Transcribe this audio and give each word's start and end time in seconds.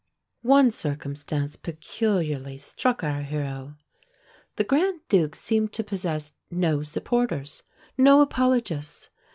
One 0.41 0.71
circumstance 0.71 1.55
peculiarly 1.55 2.57
struck 2.57 3.03
our 3.03 3.21
hero: 3.21 3.75
the 4.55 4.63
Grand 4.63 5.01
Duke 5.09 5.35
seemed 5.35 5.73
to 5.73 5.83
possess 5.83 6.33
no 6.49 6.81
supporters—no 6.81 8.21
apologists. 8.21 9.11